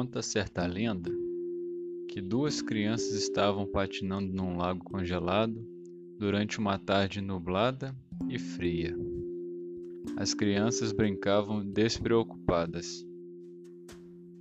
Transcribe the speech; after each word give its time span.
Conta 0.00 0.22
certa 0.22 0.66
lenda 0.66 1.12
que 2.08 2.22
duas 2.22 2.62
crianças 2.62 3.12
estavam 3.12 3.66
patinando 3.66 4.32
num 4.32 4.56
lago 4.56 4.82
congelado 4.82 5.62
durante 6.18 6.58
uma 6.58 6.78
tarde 6.78 7.20
nublada 7.20 7.94
e 8.26 8.38
fria. 8.38 8.96
As 10.16 10.32
crianças 10.32 10.90
brincavam 10.90 11.62
despreocupadas. 11.62 13.06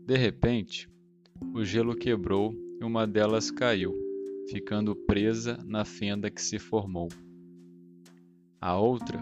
De 0.06 0.16
repente, 0.16 0.90
o 1.54 1.62
gelo 1.66 1.94
quebrou 1.94 2.56
e 2.80 2.86
uma 2.86 3.06
delas 3.06 3.52
caiu, 3.52 3.94
ficando 4.50 4.96
presa 4.96 5.58
na 5.66 5.84
fenda 5.84 6.32
que 6.32 6.42
se 6.42 6.58
formou. 6.58 7.10
A 8.62 8.80
outra, 8.80 9.22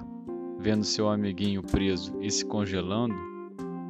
vendo 0.60 0.84
seu 0.84 1.10
amiguinho 1.10 1.64
preso 1.64 2.16
e 2.22 2.30
se 2.30 2.46
congelando, 2.46 3.16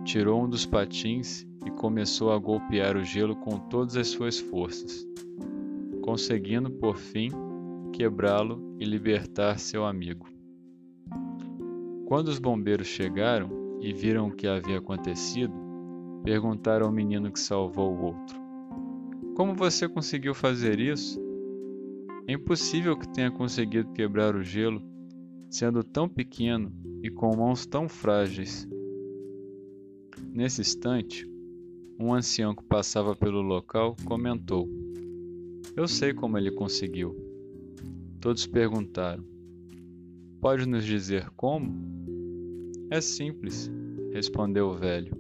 tirou 0.06 0.46
um 0.46 0.50
dos 0.50 0.66
patins 0.66 1.46
e 1.68 1.72
começou 1.72 2.32
a 2.32 2.38
golpear 2.38 2.96
o 2.96 3.04
gelo 3.04 3.36
com 3.36 3.60
todas 3.60 3.98
as 3.98 4.08
suas 4.08 4.40
forças, 4.40 5.06
conseguindo, 6.02 6.72
por 6.72 6.96
fim, 6.96 7.30
quebrá-lo 7.92 8.78
e 8.80 8.86
libertar 8.86 9.60
seu 9.60 9.86
amigo. 9.86 10.26
Quando 12.06 12.30
os 12.30 12.40
bombeiros 12.40 12.88
chegaram 12.88 13.50
e 13.82 13.92
viram 13.92 14.30
o 14.30 14.32
que 14.32 14.48
havia 14.48 14.78
acontecido, 14.78 15.54
perguntaram 16.24 16.86
ao 16.86 16.92
menino 16.92 17.30
que 17.30 17.40
salvou 17.40 17.94
o 17.94 18.02
outro: 18.06 18.40
Como 19.36 19.54
você 19.54 19.90
conseguiu 19.90 20.34
fazer 20.34 20.80
isso? 20.80 21.22
É 22.30 22.34
impossível 22.34 22.98
que 22.98 23.10
tenha 23.10 23.30
conseguido 23.30 23.92
quebrar 23.92 24.38
o 24.38 24.44
gelo, 24.44 24.82
sendo 25.50 25.84
tão 25.84 26.08
pequeno 26.08 26.72
e 27.04 27.10
com 27.10 27.36
mãos 27.36 27.66
tão 27.66 27.90
frágeis. 27.90 28.66
Nesse 30.34 30.62
instante, 30.62 31.28
um 32.00 32.14
ancião 32.14 32.54
que 32.54 32.64
passava 32.64 33.16
pelo 33.16 33.42
local 33.42 33.96
comentou: 34.06 34.70
Eu 35.76 35.88
sei 35.88 36.14
como 36.14 36.38
ele 36.38 36.52
conseguiu. 36.52 37.16
Todos 38.20 38.46
perguntaram: 38.46 39.24
Pode 40.40 40.68
nos 40.68 40.86
dizer 40.86 41.30
como? 41.36 41.74
É 42.90 43.02
simples, 43.02 43.72
respondeu 44.12 44.68
o 44.68 44.76
velho. 44.76 45.18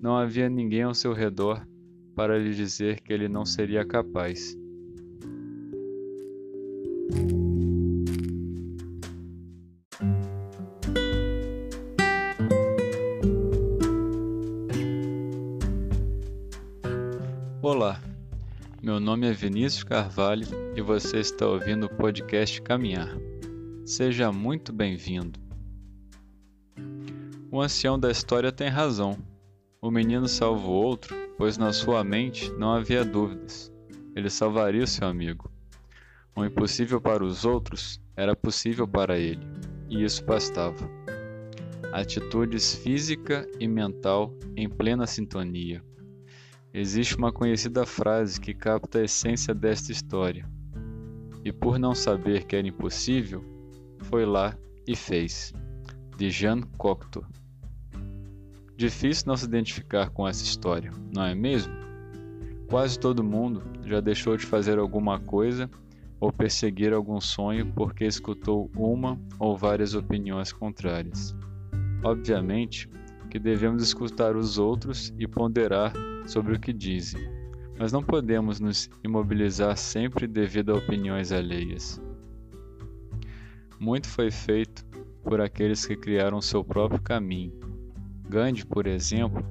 Não 0.00 0.16
havia 0.16 0.48
ninguém 0.48 0.82
ao 0.82 0.94
seu 0.94 1.12
redor 1.12 1.66
para 2.14 2.38
lhe 2.38 2.54
dizer 2.54 3.00
que 3.00 3.12
ele 3.12 3.28
não 3.28 3.44
seria 3.44 3.84
capaz. 3.84 4.56
Olá, 17.62 17.98
meu 18.82 19.00
nome 19.00 19.26
é 19.26 19.32
Vinícius 19.32 19.82
Carvalho 19.82 20.46
e 20.76 20.82
você 20.82 21.20
está 21.20 21.46
ouvindo 21.46 21.86
o 21.86 21.88
podcast 21.88 22.60
Caminhar. 22.60 23.16
Seja 23.86 24.30
muito 24.30 24.74
bem-vindo. 24.74 25.40
O 27.50 27.62
ancião 27.62 27.98
da 27.98 28.10
história 28.10 28.52
tem 28.52 28.68
razão. 28.68 29.16
O 29.80 29.90
menino 29.90 30.28
salva 30.28 30.66
o 30.66 30.70
outro, 30.70 31.16
pois 31.38 31.56
na 31.56 31.72
sua 31.72 32.04
mente 32.04 32.52
não 32.52 32.74
havia 32.74 33.02
dúvidas. 33.02 33.72
Ele 34.14 34.28
salvaria 34.28 34.84
o 34.84 34.86
seu 34.86 35.08
amigo. 35.08 35.50
O 36.36 36.44
impossível 36.44 37.00
para 37.00 37.24
os 37.24 37.46
outros 37.46 37.98
era 38.14 38.36
possível 38.36 38.86
para 38.86 39.18
ele, 39.18 39.44
e 39.88 40.04
isso 40.04 40.22
bastava. 40.26 40.88
Atitudes 41.90 42.74
física 42.74 43.48
e 43.58 43.66
mental 43.66 44.36
em 44.54 44.68
plena 44.68 45.06
sintonia. 45.06 45.82
Existe 46.78 47.16
uma 47.16 47.32
conhecida 47.32 47.86
frase 47.86 48.38
que 48.38 48.52
capta 48.52 48.98
a 48.98 49.04
essência 49.04 49.54
desta 49.54 49.90
história. 49.90 50.46
E 51.42 51.50
por 51.50 51.78
não 51.78 51.94
saber 51.94 52.44
que 52.44 52.54
era 52.54 52.68
impossível, 52.68 53.42
foi 54.00 54.26
lá 54.26 54.54
e 54.86 54.94
fez. 54.94 55.54
De 56.18 56.28
Jean 56.28 56.60
Cocteau. 56.76 57.24
Difícil 58.76 59.24
não 59.26 59.38
se 59.38 59.46
identificar 59.46 60.10
com 60.10 60.28
essa 60.28 60.44
história, 60.44 60.90
não 61.14 61.24
é 61.24 61.34
mesmo? 61.34 61.72
Quase 62.68 63.00
todo 63.00 63.24
mundo 63.24 63.62
já 63.86 63.98
deixou 64.00 64.36
de 64.36 64.44
fazer 64.44 64.78
alguma 64.78 65.18
coisa 65.18 65.70
ou 66.20 66.30
perseguir 66.30 66.92
algum 66.92 67.22
sonho 67.22 67.72
porque 67.72 68.04
escutou 68.04 68.70
uma 68.76 69.18
ou 69.38 69.56
várias 69.56 69.94
opiniões 69.94 70.52
contrárias. 70.52 71.34
Obviamente 72.04 72.86
que 73.30 73.38
devemos 73.38 73.82
escutar 73.82 74.36
os 74.36 74.58
outros 74.58 75.10
e 75.18 75.26
ponderar 75.26 75.94
sobre 76.26 76.54
o 76.54 76.60
que 76.60 76.72
dizem, 76.72 77.22
mas 77.78 77.92
não 77.92 78.02
podemos 78.02 78.60
nos 78.60 78.90
imobilizar 79.02 79.76
sempre 79.76 80.26
devido 80.26 80.72
a 80.72 80.78
opiniões 80.78 81.32
alheias. 81.32 82.00
Muito 83.78 84.08
foi 84.08 84.30
feito 84.30 84.84
por 85.22 85.40
aqueles 85.40 85.84
que 85.84 85.96
criaram 85.96 86.40
seu 86.40 86.64
próprio 86.64 87.00
caminho. 87.00 87.52
Gandhi, 88.28 88.64
por 88.64 88.86
exemplo, 88.86 89.44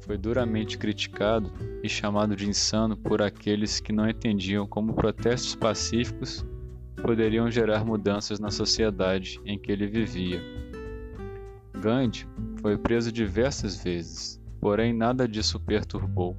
foi 0.00 0.16
duramente 0.16 0.78
criticado 0.78 1.52
e 1.82 1.88
chamado 1.88 2.34
de 2.34 2.48
insano 2.48 2.96
por 2.96 3.22
aqueles 3.22 3.80
que 3.80 3.92
não 3.92 4.08
entendiam 4.08 4.66
como 4.66 4.94
protestos 4.94 5.54
pacíficos 5.54 6.44
poderiam 7.02 7.50
gerar 7.50 7.84
mudanças 7.84 8.38
na 8.38 8.50
sociedade 8.50 9.40
em 9.44 9.58
que 9.58 9.72
ele 9.72 9.86
vivia. 9.86 10.42
Gandhi 11.80 12.26
foi 12.60 12.76
preso 12.76 13.10
diversas 13.10 13.82
vezes, 13.82 14.39
Porém, 14.60 14.92
nada 14.92 15.26
disso 15.26 15.58
perturbou, 15.58 16.36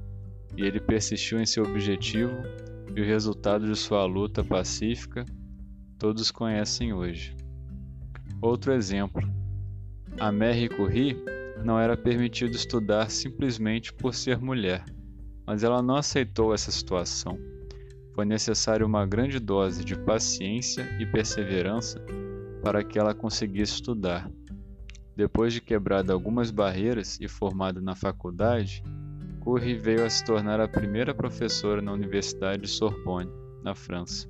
e 0.56 0.62
ele 0.62 0.80
persistiu 0.80 1.40
em 1.40 1.46
seu 1.46 1.64
objetivo, 1.64 2.32
e 2.94 3.00
o 3.00 3.04
resultado 3.04 3.66
de 3.66 3.76
sua 3.76 4.04
luta 4.04 4.44
pacífica 4.44 5.24
todos 5.98 6.30
conhecem 6.30 6.92
hoje. 6.92 7.36
Outro 8.40 8.72
exemplo: 8.72 9.22
a 10.20 10.30
Mary 10.30 10.68
Curie 10.68 11.16
não 11.64 11.78
era 11.78 11.96
permitido 11.96 12.54
estudar 12.54 13.10
simplesmente 13.10 13.92
por 13.92 14.14
ser 14.14 14.38
mulher, 14.38 14.84
mas 15.46 15.62
ela 15.64 15.82
não 15.82 15.96
aceitou 15.96 16.52
essa 16.52 16.70
situação. 16.70 17.38
Foi 18.14 18.24
necessária 18.24 18.84
uma 18.84 19.06
grande 19.06 19.38
dose 19.38 19.84
de 19.84 19.96
paciência 19.96 20.86
e 21.00 21.06
perseverança 21.06 22.04
para 22.62 22.84
que 22.84 22.98
ela 22.98 23.14
conseguisse 23.14 23.74
estudar. 23.74 24.30
Depois 25.16 25.52
de 25.52 25.60
quebrada 25.60 26.12
algumas 26.12 26.50
barreiras 26.50 27.18
e 27.20 27.28
formada 27.28 27.80
na 27.80 27.94
faculdade, 27.94 28.82
Curie 29.40 29.74
veio 29.74 30.04
a 30.04 30.10
se 30.10 30.24
tornar 30.24 30.60
a 30.60 30.68
primeira 30.68 31.12
professora 31.12 31.82
na 31.82 31.92
Universidade 31.92 32.62
de 32.62 32.68
Sorbonne, 32.68 33.30
na 33.62 33.74
França. 33.74 34.28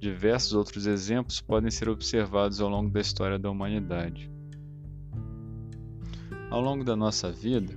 Diversos 0.00 0.54
outros 0.54 0.86
exemplos 0.86 1.40
podem 1.40 1.70
ser 1.70 1.88
observados 1.88 2.60
ao 2.60 2.68
longo 2.68 2.90
da 2.90 3.00
história 3.00 3.38
da 3.38 3.50
humanidade. 3.50 4.30
Ao 6.50 6.60
longo 6.60 6.82
da 6.84 6.96
nossa 6.96 7.30
vida, 7.30 7.74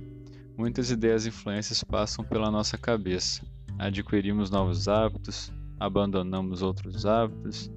muitas 0.56 0.90
ideias 0.90 1.26
e 1.26 1.28
influências 1.28 1.84
passam 1.84 2.24
pela 2.24 2.50
nossa 2.50 2.78
cabeça. 2.78 3.42
Adquirimos 3.78 4.50
novos 4.50 4.88
hábitos, 4.88 5.52
abandonamos 5.78 6.62
outros 6.62 7.04
hábitos, 7.04 7.70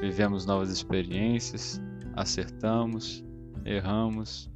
vivemos 0.00 0.46
novas 0.46 0.70
experiências, 0.70 1.80
acertamos, 2.14 3.25
erramos, 3.64 4.50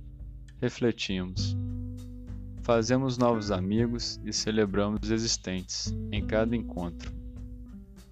refletimos. 0.60 1.56
Fazemos 2.62 3.16
novos 3.16 3.50
amigos 3.50 4.20
e 4.24 4.32
celebramos 4.32 5.00
os 5.02 5.10
existentes 5.10 5.94
em 6.12 6.24
cada 6.26 6.54
encontro. 6.54 7.12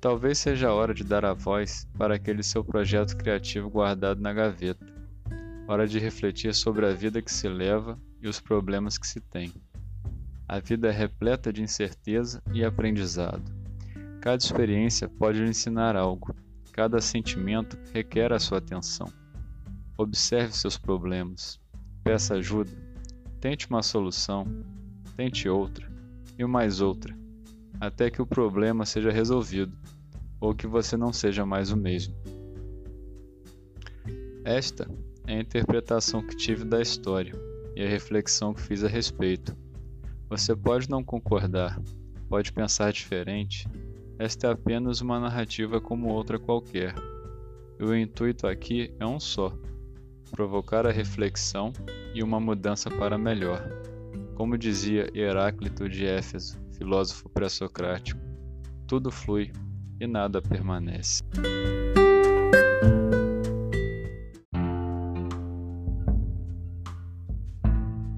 Talvez 0.00 0.38
seja 0.38 0.68
a 0.68 0.74
hora 0.74 0.94
de 0.94 1.04
dar 1.04 1.24
a 1.24 1.34
voz 1.34 1.86
para 1.98 2.14
aquele 2.14 2.42
seu 2.42 2.64
projeto 2.64 3.16
criativo 3.16 3.68
guardado 3.68 4.20
na 4.20 4.32
gaveta. 4.32 4.86
Hora 5.66 5.86
de 5.86 5.98
refletir 5.98 6.54
sobre 6.54 6.86
a 6.86 6.92
vida 6.92 7.20
que 7.20 7.32
se 7.32 7.48
leva 7.48 7.98
e 8.22 8.28
os 8.28 8.40
problemas 8.40 8.96
que 8.96 9.06
se 9.06 9.20
tem. 9.20 9.52
A 10.48 10.60
vida 10.60 10.88
é 10.88 10.92
repleta 10.92 11.52
de 11.52 11.62
incerteza 11.62 12.42
e 12.54 12.64
aprendizado. 12.64 13.42
Cada 14.20 14.42
experiência 14.42 15.08
pode 15.08 15.40
lhe 15.42 15.50
ensinar 15.50 15.94
algo. 15.94 16.34
Cada 16.72 17.00
sentimento 17.00 17.76
requer 17.92 18.32
a 18.32 18.38
sua 18.38 18.58
atenção. 18.58 19.12
Observe 20.00 20.52
seus 20.52 20.78
problemas, 20.78 21.60
peça 22.04 22.36
ajuda, 22.36 22.70
tente 23.40 23.68
uma 23.68 23.82
solução, 23.82 24.46
tente 25.16 25.48
outra. 25.48 25.90
E 26.38 26.44
mais 26.46 26.80
outra, 26.80 27.18
até 27.80 28.08
que 28.08 28.22
o 28.22 28.26
problema 28.26 28.86
seja 28.86 29.10
resolvido. 29.10 29.76
Ou 30.40 30.54
que 30.54 30.68
você 30.68 30.96
não 30.96 31.12
seja 31.12 31.44
mais 31.44 31.72
o 31.72 31.76
mesmo. 31.76 32.14
Esta 34.44 34.88
é 35.26 35.34
a 35.34 35.40
interpretação 35.40 36.24
que 36.24 36.36
tive 36.36 36.64
da 36.64 36.80
história 36.80 37.32
e 37.74 37.82
a 37.82 37.88
reflexão 37.88 38.54
que 38.54 38.62
fiz 38.62 38.84
a 38.84 38.88
respeito. 38.88 39.56
Você 40.30 40.54
pode 40.54 40.88
não 40.88 41.02
concordar, 41.02 41.76
pode 42.28 42.52
pensar 42.52 42.92
diferente, 42.92 43.66
esta 44.16 44.46
é 44.46 44.52
apenas 44.52 45.00
uma 45.00 45.18
narrativa 45.18 45.80
como 45.80 46.08
outra 46.08 46.38
qualquer. 46.38 46.94
E 47.80 47.84
o 47.84 47.96
intuito 47.96 48.46
aqui 48.46 48.94
é 49.00 49.06
um 49.06 49.18
só 49.18 49.52
provocar 50.28 50.86
a 50.86 50.92
reflexão 50.92 51.72
e 52.14 52.22
uma 52.22 52.38
mudança 52.38 52.90
para 52.90 53.18
melhor. 53.18 53.62
Como 54.34 54.56
dizia 54.56 55.10
Heráclito 55.14 55.88
de 55.88 56.06
Éfeso, 56.06 56.60
filósofo 56.76 57.28
pré-socrático, 57.28 58.20
tudo 58.86 59.10
flui 59.10 59.52
e 60.00 60.06
nada 60.06 60.40
permanece. 60.40 61.22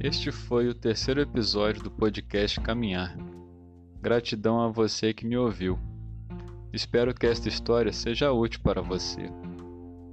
Este 0.02 0.32
foi 0.32 0.66
o 0.66 0.74
terceiro 0.74 1.20
episódio 1.20 1.82
do 1.82 1.90
podcast 1.90 2.58
Caminhar. 2.60 3.14
Gratidão 4.00 4.60
a 4.60 4.68
você 4.68 5.12
que 5.12 5.26
me 5.26 5.36
ouviu. 5.36 5.78
Espero 6.72 7.12
que 7.14 7.26
esta 7.26 7.48
história 7.48 7.92
seja 7.92 8.32
útil 8.32 8.60
para 8.62 8.80
você. 8.80 9.30